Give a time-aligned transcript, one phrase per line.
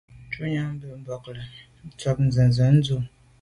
[0.33, 0.89] Shutnyàm be
[1.23, 1.43] bole,
[1.87, 2.95] ntshob nzenze ndù.